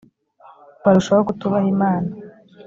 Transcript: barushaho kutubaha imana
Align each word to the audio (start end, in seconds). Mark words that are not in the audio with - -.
barushaho 0.83 1.21
kutubaha 1.27 1.67
imana 1.73 2.11